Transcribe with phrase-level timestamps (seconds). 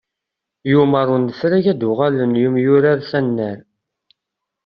[0.71, 3.57] Yumer unefray ad d-uɣalen yemyurar s annar.